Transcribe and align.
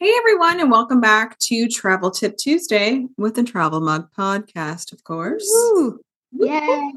Hey 0.00 0.12
everyone, 0.16 0.60
and 0.60 0.70
welcome 0.70 1.00
back 1.00 1.36
to 1.40 1.66
Travel 1.66 2.12
Tip 2.12 2.36
Tuesday 2.36 3.04
with 3.16 3.34
the 3.34 3.42
Travel 3.42 3.80
Mug 3.80 4.06
Podcast, 4.16 4.92
of 4.92 5.02
course. 5.02 5.44
Woo. 5.52 5.98
Yay. 6.34 6.92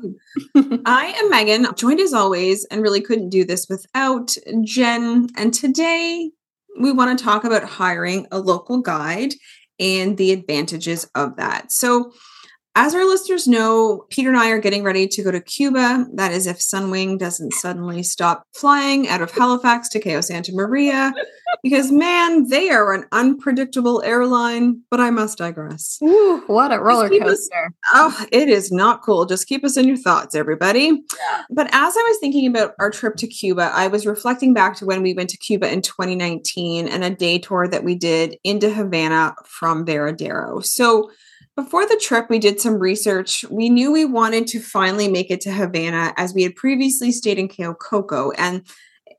I 0.86 1.08
am 1.18 1.32
Megan, 1.32 1.66
joined 1.76 2.00
as 2.00 2.14
always, 2.14 2.64
and 2.66 2.84
really 2.84 3.02
couldn't 3.02 3.30
do 3.30 3.44
this 3.44 3.66
without 3.68 4.38
Jen. 4.64 5.30
And 5.36 5.52
today 5.52 6.30
we 6.80 6.92
want 6.92 7.18
to 7.18 7.26
talk 7.26 7.44
about 7.44 7.64
hiring 7.64 8.28
a 8.32 8.38
local 8.38 8.82
guide 8.82 9.34
and 9.80 10.16
the 10.16 10.32
advantages 10.32 11.10
of 11.16 11.38
that. 11.38 11.72
So, 11.72 12.14
as 12.76 12.96
our 12.96 13.04
listeners 13.04 13.48
know, 13.48 14.06
Peter 14.10 14.30
and 14.30 14.38
I 14.38 14.52
are 14.52 14.60
getting 14.60 14.84
ready 14.84 15.08
to 15.08 15.24
go 15.24 15.32
to 15.32 15.42
Cuba. 15.42 16.06
That 16.14 16.32
is, 16.32 16.48
if 16.48 16.60
Sunwing 16.60 17.18
doesn't 17.18 17.54
suddenly 17.54 18.02
stop 18.04 18.44
flying 18.56 19.10
out 19.10 19.22
of 19.22 19.32
Halifax 19.32 19.90
to 19.90 20.00
Cayo 20.00 20.22
Santa 20.22 20.54
Maria, 20.54 21.12
because 21.64 21.92
man, 21.92 22.48
they 22.50 22.70
are 22.70 22.94
an 22.94 23.06
unpredictable 23.12 24.02
airline. 24.04 24.82
But 24.90 25.00
I 25.00 25.10
must 25.10 25.38
digress. 25.38 25.98
Ooh, 26.04 26.44
what 26.48 26.72
a 26.72 26.80
roller 26.80 27.10
keep 27.10 27.24
us- 27.24 27.50
coaster. 27.50 27.74
Oh, 27.94 28.26
it 28.32 28.50
is 28.50 28.72
not 28.72 29.02
cool. 29.02 29.26
Just 29.26 29.48
keep 29.48 29.64
us 29.64 29.78
in 29.78 29.88
your 29.88 29.98
thoughts, 29.98 30.36
everybody. 30.36 30.86
Yeah. 30.86 31.44
But 31.50 31.68
as 31.68 31.96
I 31.96 32.08
was 32.10 32.18
thinking 32.20 32.48
about 32.48 32.74
our 32.80 32.90
trip 32.90 33.16
to 33.18 33.28
Cuba, 33.28 33.72
I 33.74 33.88
was 33.88 34.06
reflecting 34.06 34.54
back 34.54 34.76
to 34.78 34.86
when 34.86 35.02
we 35.02 35.14
went 35.14 35.30
to 35.32 35.38
Cuba 35.38 35.72
in 35.72 35.82
2019 35.82 36.88
and 36.88 37.04
a 37.04 37.10
day 37.10 37.38
tour 37.40 37.68
that 37.68 37.84
we 37.84 37.96
did 37.96 38.38
into 38.44 38.70
Havana 38.70 39.36
from 39.46 39.86
Varadero. 39.86 40.64
So 40.66 41.12
before 41.56 41.86
the 41.86 42.00
trip, 42.02 42.30
we 42.30 42.40
did 42.40 42.62
some 42.62 42.80
research. 42.80 43.44
We 43.50 43.70
knew 43.70 43.92
we 43.92 44.06
wanted 44.06 44.48
to 44.48 44.60
finally 44.60 45.10
make 45.10 45.30
it 45.30 45.42
to 45.42 45.52
Havana 45.52 46.14
as 46.18 46.34
we 46.34 46.44
had 46.44 46.56
previously 46.56 47.12
stayed 47.12 47.38
in 47.38 47.48
Cayo 47.50 47.74
Coco, 47.74 48.32
and 48.32 48.66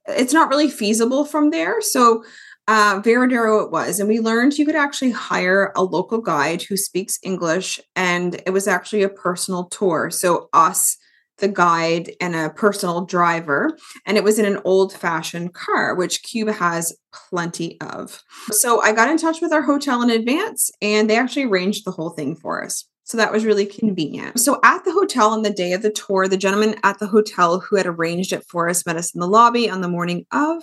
it's 0.06 0.32
not 0.32 0.48
really 0.48 0.68
feasible 0.68 1.24
from 1.24 1.50
there. 1.50 1.80
So 1.80 2.24
uh, 2.68 3.00
Varadero 3.00 3.64
it 3.64 3.70
was. 3.70 3.98
And 3.98 4.08
we 4.08 4.20
learned 4.20 4.58
you 4.58 4.66
could 4.66 4.76
actually 4.76 5.10
hire 5.10 5.72
a 5.76 5.82
local 5.82 6.20
guide 6.20 6.62
who 6.62 6.76
speaks 6.76 7.18
English, 7.22 7.80
and 7.96 8.40
it 8.46 8.50
was 8.50 8.68
actually 8.68 9.02
a 9.02 9.08
personal 9.08 9.64
tour. 9.64 10.10
So, 10.10 10.48
us, 10.52 10.96
the 11.38 11.48
guide, 11.48 12.12
and 12.20 12.36
a 12.36 12.50
personal 12.50 13.04
driver. 13.04 13.76
And 14.06 14.16
it 14.16 14.24
was 14.24 14.38
in 14.38 14.44
an 14.44 14.60
old 14.64 14.92
fashioned 14.92 15.54
car, 15.54 15.94
which 15.94 16.22
Cuba 16.22 16.52
has 16.52 16.96
plenty 17.12 17.80
of. 17.80 18.22
So, 18.50 18.80
I 18.80 18.92
got 18.92 19.10
in 19.10 19.18
touch 19.18 19.40
with 19.40 19.52
our 19.52 19.62
hotel 19.62 20.02
in 20.02 20.10
advance, 20.10 20.70
and 20.80 21.10
they 21.10 21.16
actually 21.16 21.44
arranged 21.44 21.84
the 21.84 21.92
whole 21.92 22.10
thing 22.10 22.36
for 22.36 22.64
us. 22.64 22.84
So 23.12 23.18
that 23.18 23.30
was 23.30 23.44
really 23.44 23.66
convenient. 23.66 24.40
So 24.40 24.58
at 24.64 24.86
the 24.86 24.92
hotel 24.92 25.32
on 25.32 25.42
the 25.42 25.52
day 25.52 25.74
of 25.74 25.82
the 25.82 25.90
tour, 25.90 26.28
the 26.28 26.38
gentleman 26.38 26.76
at 26.82 26.98
the 26.98 27.06
hotel 27.06 27.60
who 27.60 27.76
had 27.76 27.84
arranged 27.84 28.32
it 28.32 28.42
for 28.48 28.70
us 28.70 28.86
met 28.86 28.96
us 28.96 29.14
in 29.14 29.20
the 29.20 29.28
lobby 29.28 29.68
on 29.68 29.82
the 29.82 29.88
morning 29.88 30.24
of, 30.32 30.62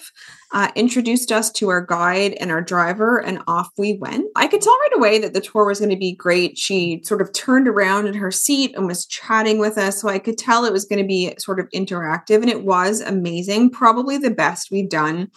uh, 0.52 0.70
introduced 0.76 1.32
us 1.32 1.52
to 1.52 1.70
our 1.70 1.86
guide 1.86 2.34
and 2.40 2.50
our 2.50 2.64
driver, 2.64 3.20
and 3.20 3.44
off 3.46 3.70
we 3.78 4.00
went. 4.02 4.26
I 4.36 4.48
could 4.48 4.64
tell 4.64 4.74
right 4.74 4.96
away 4.96 5.20
that 5.20 5.36
the 5.36 5.42
tour 5.42 5.68
was 5.68 5.78
going 5.78 5.92
to 5.92 5.96
be 5.96 6.16
great. 6.16 6.58
She 6.58 7.04
sort 7.04 7.22
of 7.22 7.32
turned 7.34 7.68
around 7.68 8.08
in 8.08 8.16
her 8.16 8.32
seat 8.32 8.76
and 8.76 8.88
was 8.88 9.06
chatting 9.06 9.60
with 9.60 9.78
us. 9.78 10.02
So 10.02 10.10
I 10.10 10.18
could 10.18 10.40
tell 10.40 10.66
it 10.66 10.74
was 10.74 10.86
going 10.86 11.04
to 11.04 11.08
be 11.08 11.32
sort 11.38 11.60
of 11.60 11.70
interactive, 11.70 12.42
and 12.42 12.50
it 12.50 12.64
was 12.64 13.00
amazing. 13.00 13.70
Probably 13.70 14.18
the 14.18 14.32
best 14.32 14.72
we've 14.72 14.90
done 14.90 15.30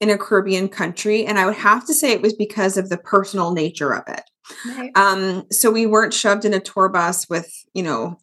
in 0.00 0.08
a 0.08 0.16
Caribbean 0.16 0.68
country. 0.68 1.26
And 1.26 1.38
I 1.38 1.44
would 1.44 1.56
have 1.56 1.84
to 1.88 1.92
say 1.92 2.12
it 2.12 2.22
was 2.22 2.32
because 2.32 2.78
of 2.78 2.88
the 2.88 2.96
personal 2.96 3.52
nature 3.52 3.94
of 3.94 4.04
it. 4.08 4.22
Right. 4.66 4.90
Um, 4.96 5.44
so 5.50 5.70
we 5.70 5.86
weren't 5.86 6.14
shoved 6.14 6.44
in 6.44 6.54
a 6.54 6.60
tour 6.60 6.88
bus 6.88 7.28
with, 7.28 7.52
you 7.72 7.82
know, 7.82 8.18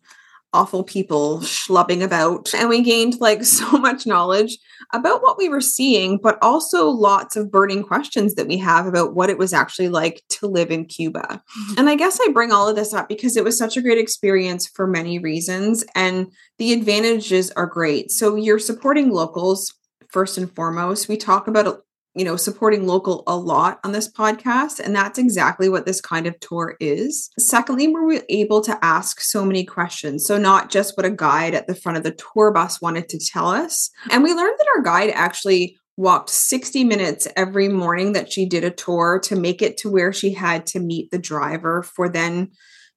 awful 0.53 0.83
people 0.83 1.39
schlubbing 1.39 2.03
about. 2.03 2.53
And 2.53 2.67
we 2.67 2.81
gained 2.81 3.19
like 3.21 3.43
so 3.45 3.71
much 3.77 4.05
knowledge 4.05 4.57
about 4.93 5.21
what 5.21 5.37
we 5.37 5.47
were 5.47 5.61
seeing, 5.61 6.17
but 6.17 6.37
also 6.41 6.87
lots 6.87 7.35
of 7.35 7.51
burning 7.51 7.83
questions 7.83 8.35
that 8.35 8.47
we 8.47 8.57
have 8.57 8.85
about 8.85 9.15
what 9.15 9.29
it 9.29 9.37
was 9.37 9.53
actually 9.53 9.89
like 9.89 10.21
to 10.29 10.47
live 10.47 10.71
in 10.71 10.85
Cuba. 10.85 11.41
And 11.77 11.89
I 11.89 11.95
guess 11.95 12.19
I 12.21 12.31
bring 12.31 12.51
all 12.51 12.67
of 12.67 12.75
this 12.75 12.93
up 12.93 13.07
because 13.07 13.37
it 13.37 13.43
was 13.43 13.57
such 13.57 13.77
a 13.77 13.81
great 13.81 13.97
experience 13.97 14.67
for 14.67 14.87
many 14.87 15.19
reasons. 15.19 15.85
And 15.95 16.31
the 16.57 16.73
advantages 16.73 17.51
are 17.51 17.67
great. 17.67 18.11
So 18.11 18.35
you're 18.35 18.59
supporting 18.59 19.11
locals 19.11 19.73
first 20.09 20.37
and 20.37 20.53
foremost. 20.53 21.07
We 21.07 21.15
talk 21.15 21.47
about 21.47 21.83
you 22.13 22.25
know, 22.25 22.35
supporting 22.35 22.85
local 22.85 23.23
a 23.27 23.35
lot 23.35 23.79
on 23.83 23.91
this 23.91 24.11
podcast. 24.11 24.79
And 24.79 24.95
that's 24.95 25.17
exactly 25.17 25.69
what 25.69 25.85
this 25.85 26.01
kind 26.01 26.27
of 26.27 26.39
tour 26.39 26.75
is. 26.79 27.29
Secondly, 27.39 27.87
we're 27.87 28.21
able 28.29 28.61
to 28.61 28.77
ask 28.83 29.21
so 29.21 29.45
many 29.45 29.63
questions. 29.63 30.25
So, 30.25 30.37
not 30.37 30.69
just 30.69 30.97
what 30.97 31.05
a 31.05 31.11
guide 31.11 31.53
at 31.53 31.67
the 31.67 31.75
front 31.75 31.97
of 31.97 32.03
the 32.03 32.17
tour 32.33 32.51
bus 32.51 32.81
wanted 32.81 33.07
to 33.09 33.19
tell 33.19 33.47
us. 33.47 33.89
And 34.09 34.23
we 34.23 34.33
learned 34.33 34.55
that 34.57 34.67
our 34.75 34.83
guide 34.83 35.11
actually 35.13 35.77
walked 35.97 36.29
60 36.29 36.83
minutes 36.83 37.27
every 37.35 37.67
morning 37.67 38.13
that 38.13 38.31
she 38.31 38.45
did 38.45 38.63
a 38.63 38.71
tour 38.71 39.19
to 39.19 39.35
make 39.35 39.61
it 39.61 39.77
to 39.77 39.91
where 39.91 40.11
she 40.11 40.33
had 40.33 40.65
to 40.65 40.79
meet 40.79 41.11
the 41.11 41.19
driver 41.19 41.83
for 41.83 42.09
then 42.09 42.49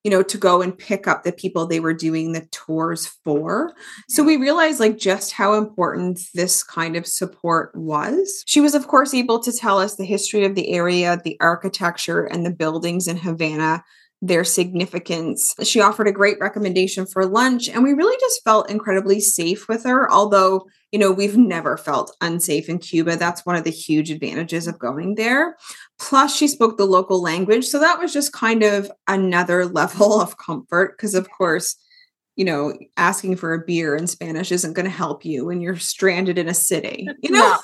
you 0.04 0.10
know, 0.10 0.22
to 0.22 0.38
go 0.38 0.60
and 0.60 0.76
pick 0.76 1.08
up 1.08 1.24
the 1.24 1.32
people 1.32 1.66
they 1.66 1.80
were 1.80 1.94
doing 1.94 2.32
the 2.32 2.46
tours 2.52 3.06
for. 3.06 3.72
So 4.08 4.22
we 4.22 4.36
realized 4.36 4.78
like 4.78 4.98
just 4.98 5.32
how 5.32 5.54
important 5.54 6.20
this 6.34 6.62
kind 6.62 6.94
of 6.94 7.06
support 7.06 7.74
was. 7.74 8.44
She 8.46 8.60
was, 8.60 8.74
of 8.74 8.86
course, 8.86 9.14
able 9.14 9.40
to 9.40 9.50
tell 9.50 9.78
us 9.78 9.96
the 9.96 10.04
history 10.04 10.44
of 10.44 10.54
the 10.54 10.72
area, 10.72 11.20
the 11.24 11.38
architecture, 11.40 12.24
and 12.24 12.44
the 12.44 12.50
buildings 12.50 13.08
in 13.08 13.16
Havana. 13.16 13.82
Their 14.26 14.42
significance. 14.42 15.54
She 15.62 15.82
offered 15.82 16.08
a 16.08 16.12
great 16.12 16.38
recommendation 16.40 17.04
for 17.04 17.26
lunch, 17.26 17.68
and 17.68 17.84
we 17.84 17.92
really 17.92 18.16
just 18.20 18.42
felt 18.42 18.70
incredibly 18.70 19.20
safe 19.20 19.68
with 19.68 19.84
her. 19.84 20.10
Although, 20.10 20.66
you 20.92 20.98
know, 20.98 21.12
we've 21.12 21.36
never 21.36 21.76
felt 21.76 22.16
unsafe 22.22 22.70
in 22.70 22.78
Cuba. 22.78 23.16
That's 23.16 23.44
one 23.44 23.56
of 23.56 23.64
the 23.64 23.70
huge 23.70 24.10
advantages 24.10 24.66
of 24.66 24.78
going 24.78 25.16
there. 25.16 25.56
Plus, 25.98 26.34
she 26.34 26.48
spoke 26.48 26.78
the 26.78 26.86
local 26.86 27.20
language. 27.20 27.66
So 27.66 27.78
that 27.80 27.98
was 27.98 28.14
just 28.14 28.32
kind 28.32 28.62
of 28.62 28.90
another 29.06 29.66
level 29.80 30.22
of 30.22 30.38
comfort 30.38 30.96
because, 30.96 31.14
of 31.14 31.28
course, 31.30 31.76
you 32.36 32.46
know, 32.46 32.72
asking 32.96 33.36
for 33.36 33.52
a 33.52 33.64
beer 33.64 33.94
in 33.94 34.06
Spanish 34.06 34.50
isn't 34.50 34.72
going 34.72 34.86
to 34.86 34.90
help 34.90 35.24
you 35.26 35.44
when 35.44 35.60
you're 35.60 35.76
stranded 35.76 36.38
in 36.38 36.48
a 36.48 36.54
city. 36.54 37.06
You 37.22 37.30
know, 37.30 37.40
No. 37.40 37.58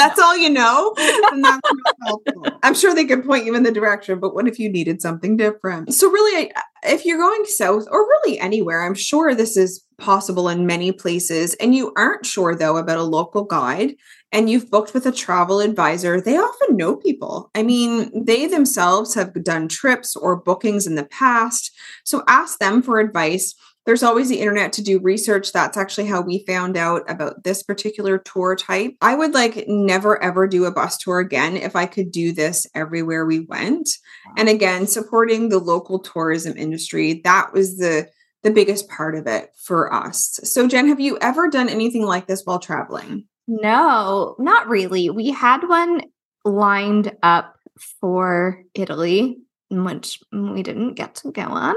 That's 0.00 0.18
all 0.18 0.36
you 0.36 0.50
know. 0.50 0.94
then 0.96 1.42
that's 1.42 1.60
not 1.62 1.96
helpful. 2.04 2.46
I'm 2.62 2.74
sure 2.74 2.94
they 2.94 3.04
could 3.04 3.24
point 3.24 3.44
you 3.44 3.54
in 3.54 3.62
the 3.62 3.72
direction, 3.72 4.18
but 4.18 4.34
what 4.34 4.48
if 4.48 4.58
you 4.58 4.70
needed 4.70 5.02
something 5.02 5.36
different? 5.36 5.94
So, 5.94 6.10
really, 6.10 6.52
if 6.84 7.04
you're 7.04 7.18
going 7.18 7.44
south 7.44 7.86
or 7.90 8.00
really 8.00 8.38
anywhere, 8.38 8.82
I'm 8.82 8.94
sure 8.94 9.34
this 9.34 9.56
is 9.56 9.84
possible 9.98 10.48
in 10.48 10.66
many 10.66 10.92
places, 10.92 11.54
and 11.54 11.74
you 11.74 11.92
aren't 11.96 12.24
sure 12.24 12.54
though 12.54 12.76
about 12.76 12.98
a 12.98 13.02
local 13.02 13.44
guide 13.44 13.96
and 14.32 14.48
you've 14.48 14.70
booked 14.70 14.94
with 14.94 15.06
a 15.06 15.12
travel 15.12 15.60
advisor, 15.60 16.20
they 16.20 16.36
often 16.36 16.76
know 16.76 16.96
people. 16.96 17.50
I 17.54 17.62
mean, 17.62 18.24
they 18.24 18.46
themselves 18.46 19.14
have 19.14 19.32
done 19.42 19.68
trips 19.68 20.14
or 20.14 20.36
bookings 20.36 20.86
in 20.86 20.94
the 20.94 21.04
past. 21.04 21.76
So 22.04 22.22
ask 22.28 22.58
them 22.58 22.82
for 22.82 23.00
advice. 23.00 23.54
There's 23.86 24.02
always 24.02 24.28
the 24.28 24.40
internet 24.40 24.72
to 24.74 24.82
do 24.82 25.00
research. 25.00 25.52
That's 25.52 25.76
actually 25.76 26.06
how 26.06 26.20
we 26.20 26.44
found 26.46 26.76
out 26.76 27.10
about 27.10 27.44
this 27.44 27.62
particular 27.62 28.18
tour 28.18 28.54
type. 28.54 28.94
I 29.00 29.14
would 29.14 29.32
like 29.32 29.64
never 29.66 30.22
ever 30.22 30.46
do 30.46 30.66
a 30.66 30.70
bus 30.70 30.98
tour 30.98 31.18
again 31.18 31.56
if 31.56 31.74
I 31.74 31.86
could 31.86 32.12
do 32.12 32.32
this 32.32 32.66
everywhere 32.74 33.24
we 33.24 33.40
went. 33.40 33.88
And 34.36 34.48
again, 34.48 34.86
supporting 34.86 35.48
the 35.48 35.58
local 35.58 35.98
tourism 35.98 36.56
industry, 36.56 37.20
that 37.24 37.52
was 37.52 37.78
the 37.78 38.08
the 38.42 38.50
biggest 38.50 38.88
part 38.88 39.14
of 39.14 39.26
it 39.26 39.50
for 39.56 39.92
us. 39.92 40.40
So 40.44 40.66
Jen, 40.66 40.88
have 40.88 41.00
you 41.00 41.18
ever 41.20 41.48
done 41.48 41.68
anything 41.68 42.06
like 42.06 42.26
this 42.26 42.42
while 42.44 42.58
traveling? 42.58 43.26
No, 43.46 44.36
not 44.38 44.68
really. 44.68 45.10
We 45.10 45.30
had 45.30 45.66
one 45.68 46.02
lined 46.44 47.12
up 47.22 47.56
for 48.00 48.62
Italy, 48.74 49.38
which 49.70 50.20
mm, 50.34 50.52
we 50.52 50.62
didn't 50.62 50.94
get 50.94 51.14
to 51.16 51.32
go 51.32 51.42
on, 51.42 51.76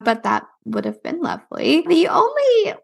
but 0.00 0.22
that 0.22 0.44
would 0.64 0.84
have 0.84 1.02
been 1.02 1.20
lovely. 1.20 1.84
The 1.88 2.08
only 2.08 2.74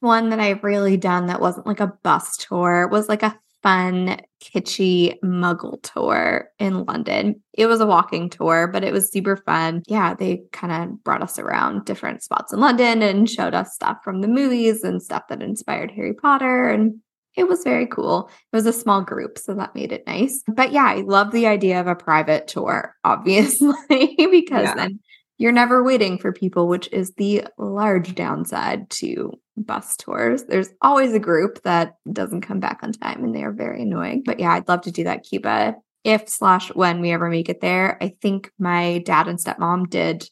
one 0.00 0.30
that 0.30 0.40
I've 0.40 0.64
really 0.64 0.96
done 0.96 1.26
that 1.26 1.40
wasn't 1.40 1.66
like 1.66 1.80
a 1.80 1.92
bus 2.02 2.36
tour 2.36 2.88
was 2.88 3.08
like 3.08 3.22
a 3.22 3.38
fun, 3.62 4.16
kitschy 4.40 5.18
muggle 5.24 5.82
tour 5.82 6.48
in 6.60 6.84
London. 6.84 7.42
It 7.52 7.66
was 7.66 7.80
a 7.80 7.86
walking 7.86 8.30
tour, 8.30 8.68
but 8.68 8.84
it 8.84 8.92
was 8.92 9.10
super 9.10 9.36
fun. 9.36 9.82
Yeah, 9.88 10.14
they 10.14 10.42
kind 10.52 10.72
of 10.72 11.02
brought 11.02 11.22
us 11.22 11.38
around 11.38 11.84
different 11.84 12.22
spots 12.22 12.52
in 12.52 12.60
London 12.60 13.02
and 13.02 13.28
showed 13.28 13.54
us 13.54 13.74
stuff 13.74 13.98
from 14.04 14.20
the 14.20 14.28
movies 14.28 14.84
and 14.84 15.02
stuff 15.02 15.24
that 15.28 15.42
inspired 15.42 15.90
Harry 15.90 16.14
Potter. 16.14 16.68
And 16.68 17.00
it 17.36 17.48
was 17.48 17.62
very 17.64 17.86
cool. 17.86 18.28
It 18.52 18.56
was 18.56 18.66
a 18.66 18.72
small 18.72 19.02
group, 19.02 19.38
so 19.38 19.54
that 19.54 19.74
made 19.74 19.92
it 19.92 20.06
nice. 20.06 20.42
But 20.48 20.72
yeah, 20.72 20.84
I 20.86 21.02
love 21.02 21.32
the 21.32 21.46
idea 21.46 21.80
of 21.80 21.86
a 21.86 21.94
private 21.94 22.48
tour, 22.48 22.94
obviously, 23.04 23.74
because 23.88 24.64
Yeah. 24.64 24.74
then 24.74 25.00
you're 25.38 25.52
never 25.52 25.82
waiting 25.82 26.16
for 26.18 26.32
people, 26.32 26.66
which 26.66 26.88
is 26.92 27.12
the 27.18 27.44
large 27.58 28.14
downside 28.14 28.88
to 28.88 29.32
bus 29.58 29.96
tours. 29.96 30.44
There's 30.44 30.70
always 30.80 31.12
a 31.12 31.18
group 31.18 31.62
that 31.62 31.96
doesn't 32.10 32.40
come 32.40 32.58
back 32.58 32.80
on 32.82 32.92
time 32.92 33.22
and 33.22 33.34
they 33.34 33.42
are 33.42 33.52
very 33.52 33.82
annoying. 33.82 34.22
But 34.24 34.40
yeah, 34.40 34.52
I'd 34.52 34.68
love 34.68 34.80
to 34.82 34.90
do 34.90 35.04
that 35.04 35.24
Cuba 35.24 35.76
if 36.04 36.28
slash 36.28 36.68
when 36.74 37.00
we 37.00 37.10
ever 37.10 37.28
make 37.28 37.48
it 37.50 37.60
there. 37.60 37.98
I 38.00 38.14
think 38.22 38.50
my 38.58 38.98
dad 39.04 39.28
and 39.28 39.38
stepmom 39.38 39.90
did 39.90 40.28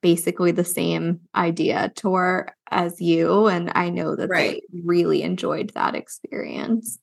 basically 0.00 0.52
the 0.52 0.64
same 0.64 1.20
idea 1.34 1.92
tour 1.94 2.48
as 2.70 3.00
you. 3.00 3.46
And 3.46 3.72
I 3.74 3.90
know 3.90 4.16
that 4.16 4.28
Right. 4.28 4.62
they 4.72 4.80
really 4.84 5.22
enjoyed 5.22 5.70
that 5.74 5.94
experience. 5.94 6.98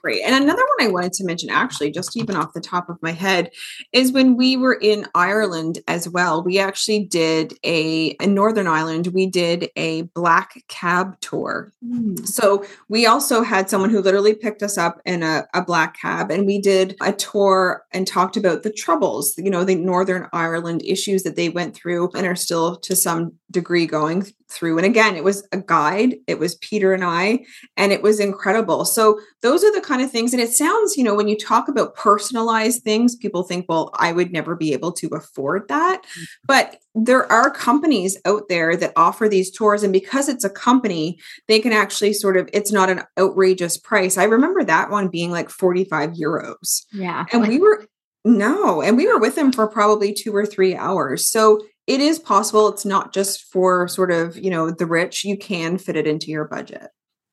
Great. 0.00 0.22
And 0.24 0.34
another 0.34 0.62
one 0.76 0.88
I 0.88 0.92
wanted 0.92 1.12
to 1.14 1.24
mention, 1.24 1.50
actually, 1.50 1.90
just 1.90 2.16
even 2.16 2.36
off 2.36 2.52
the 2.54 2.60
top 2.60 2.88
of 2.88 3.02
my 3.02 3.12
head, 3.12 3.50
is 3.92 4.12
when 4.12 4.36
we 4.36 4.56
were 4.56 4.74
in 4.74 5.06
Ireland 5.14 5.80
as 5.88 6.08
well. 6.08 6.42
We 6.42 6.58
actually 6.58 7.04
did 7.04 7.54
a 7.64 8.08
in 8.20 8.34
Northern 8.34 8.66
Ireland. 8.66 9.08
We 9.08 9.26
did 9.26 9.70
a 9.76 10.02
black 10.02 10.62
cab 10.68 11.20
tour. 11.20 11.72
Mm. 11.84 12.26
So 12.26 12.64
we 12.88 13.06
also 13.06 13.42
had 13.42 13.68
someone 13.68 13.90
who 13.90 14.00
literally 14.00 14.34
picked 14.34 14.62
us 14.62 14.78
up 14.78 15.00
in 15.04 15.22
a, 15.22 15.46
a 15.54 15.62
black 15.62 15.98
cab, 15.98 16.30
and 16.30 16.46
we 16.46 16.60
did 16.60 16.96
a 17.00 17.12
tour 17.12 17.84
and 17.92 18.06
talked 18.06 18.36
about 18.36 18.62
the 18.62 18.72
troubles, 18.72 19.34
you 19.36 19.50
know, 19.50 19.64
the 19.64 19.74
Northern 19.74 20.28
Ireland 20.32 20.82
issues 20.84 21.22
that 21.24 21.36
they 21.36 21.48
went 21.48 21.74
through 21.74 22.10
and 22.14 22.26
are 22.26 22.36
still 22.36 22.76
to 22.76 22.94
some 22.94 23.32
degree 23.50 23.86
going 23.86 24.26
through. 24.50 24.78
And 24.78 24.86
again, 24.86 25.16
it 25.16 25.24
was 25.24 25.46
a 25.52 25.58
guide. 25.58 26.16
It 26.26 26.38
was 26.38 26.54
Peter 26.56 26.92
and 26.92 27.04
I, 27.04 27.44
and 27.76 27.92
it 27.92 28.02
was 28.02 28.20
incredible. 28.20 28.84
So 28.84 29.20
those 29.42 29.64
are 29.64 29.72
the 29.72 29.80
kind 29.88 30.02
of 30.02 30.10
things. 30.10 30.32
And 30.32 30.42
it 30.42 30.50
sounds, 30.50 30.96
you 30.96 31.02
know, 31.02 31.14
when 31.14 31.26
you 31.26 31.36
talk 31.36 31.66
about 31.66 31.96
personalized 31.96 32.82
things, 32.82 33.16
people 33.16 33.42
think, 33.42 33.66
well, 33.68 33.90
I 33.94 34.12
would 34.12 34.30
never 34.30 34.54
be 34.54 34.74
able 34.74 34.92
to 34.92 35.08
afford 35.08 35.66
that. 35.68 36.02
Mm-hmm. 36.02 36.24
But 36.46 36.76
there 36.94 37.30
are 37.32 37.50
companies 37.50 38.18
out 38.26 38.48
there 38.48 38.76
that 38.76 38.92
offer 38.96 39.28
these 39.28 39.50
tours. 39.50 39.82
And 39.82 39.92
because 39.92 40.28
it's 40.28 40.44
a 40.44 40.50
company, 40.50 41.18
they 41.48 41.58
can 41.58 41.72
actually 41.72 42.12
sort 42.12 42.36
of, 42.36 42.48
it's 42.52 42.70
not 42.70 42.90
an 42.90 43.02
outrageous 43.18 43.78
price. 43.78 44.18
I 44.18 44.24
remember 44.24 44.62
that 44.64 44.90
one 44.90 45.08
being 45.08 45.30
like 45.30 45.48
45 45.48 46.10
euros. 46.10 46.84
Yeah. 46.92 47.24
And 47.32 47.48
we 47.48 47.58
were, 47.58 47.86
no, 48.24 48.82
and 48.82 48.96
we 48.96 49.06
were 49.06 49.18
with 49.18 49.36
them 49.36 49.52
for 49.52 49.66
probably 49.66 50.12
two 50.12 50.36
or 50.36 50.44
three 50.44 50.76
hours. 50.76 51.30
So 51.30 51.62
it 51.86 52.00
is 52.00 52.18
possible. 52.18 52.68
It's 52.68 52.84
not 52.84 53.14
just 53.14 53.44
for 53.50 53.88
sort 53.88 54.10
of, 54.10 54.36
you 54.36 54.50
know, 54.50 54.70
the 54.70 54.84
rich. 54.84 55.24
You 55.24 55.38
can 55.38 55.78
fit 55.78 55.96
it 55.96 56.06
into 56.06 56.26
your 56.26 56.44
budget. 56.44 56.88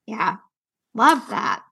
Yeah. 0.07 0.37
Love 0.93 1.21
that. 1.29 1.64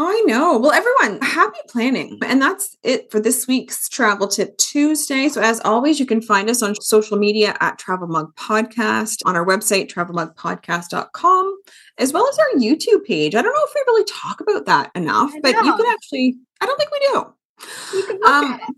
I 0.00 0.22
know. 0.26 0.58
Well, 0.58 0.70
everyone, 0.70 1.20
happy 1.22 1.58
planning. 1.68 2.20
And 2.24 2.40
that's 2.40 2.76
it 2.84 3.10
for 3.10 3.18
this 3.18 3.48
week's 3.48 3.88
Travel 3.88 4.28
Tip 4.28 4.56
Tuesday. 4.56 5.28
So, 5.28 5.40
as 5.40 5.60
always, 5.64 5.98
you 5.98 6.06
can 6.06 6.22
find 6.22 6.48
us 6.48 6.62
on 6.62 6.76
social 6.80 7.18
media 7.18 7.56
at 7.60 7.78
Travel 7.78 8.06
Mug 8.06 8.32
Podcast, 8.36 9.16
on 9.24 9.34
our 9.34 9.44
website, 9.44 9.92
travelmugpodcast.com, 9.92 11.60
as 11.98 12.12
well 12.12 12.28
as 12.28 12.38
our 12.38 12.60
YouTube 12.60 13.04
page. 13.06 13.34
I 13.34 13.42
don't 13.42 13.52
know 13.52 13.64
if 13.64 13.74
we 13.74 13.82
really 13.88 14.04
talk 14.04 14.40
about 14.40 14.66
that 14.66 14.92
enough, 14.94 15.32
but 15.42 15.56
you 15.56 15.76
can 15.76 15.86
actually, 15.86 16.36
I 16.60 16.66
don't 16.66 16.78
think 16.78 16.92
we 16.92 17.00
do. 17.00 17.34
You 17.96 18.06
can 18.06 18.16
look 18.20 18.28
um, 18.28 18.52
at 18.52 18.60
us. 18.62 18.70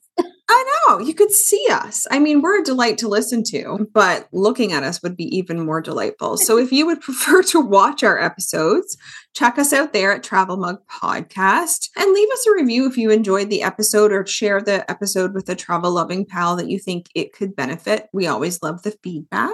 I 0.98 1.02
you 1.02 1.14
could 1.14 1.30
see 1.30 1.64
us. 1.70 2.06
I 2.10 2.18
mean, 2.18 2.42
we're 2.42 2.60
a 2.60 2.64
delight 2.64 2.98
to 2.98 3.08
listen 3.08 3.42
to, 3.44 3.88
but 3.92 4.28
looking 4.32 4.72
at 4.72 4.82
us 4.82 5.02
would 5.02 5.16
be 5.16 5.34
even 5.36 5.64
more 5.64 5.80
delightful. 5.80 6.36
So, 6.36 6.58
if 6.58 6.72
you 6.72 6.86
would 6.86 7.00
prefer 7.00 7.42
to 7.44 7.60
watch 7.60 8.02
our 8.02 8.20
episodes, 8.20 8.96
check 9.34 9.58
us 9.58 9.72
out 9.72 9.92
there 9.92 10.12
at 10.12 10.22
Travel 10.22 10.56
Mug 10.56 10.80
Podcast 10.88 11.88
and 11.96 12.12
leave 12.12 12.30
us 12.30 12.46
a 12.46 12.54
review 12.54 12.88
if 12.88 12.96
you 12.96 13.10
enjoyed 13.10 13.50
the 13.50 13.62
episode 13.62 14.12
or 14.12 14.26
share 14.26 14.60
the 14.60 14.88
episode 14.90 15.34
with 15.34 15.48
a 15.48 15.54
travel 15.54 15.92
loving 15.92 16.26
pal 16.26 16.56
that 16.56 16.68
you 16.68 16.78
think 16.78 17.06
it 17.14 17.32
could 17.32 17.54
benefit. 17.54 18.08
We 18.12 18.26
always 18.26 18.62
love 18.62 18.82
the 18.82 18.96
feedback. 19.02 19.52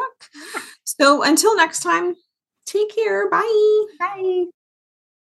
So, 0.85 1.23
until 1.23 1.57
next 1.57 1.81
time, 1.81 2.15
take 2.65 2.95
care. 2.95 3.29
Bye. 3.29 3.85
Bye. 3.99 4.47